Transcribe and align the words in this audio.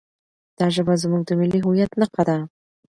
دا 0.57 0.65
ژبه 0.75 0.93
زموږ 1.03 1.21
د 1.27 1.31
ملي 1.39 1.59
هویت 1.65 1.91
نښه 1.99 2.23
ده. 2.29 2.37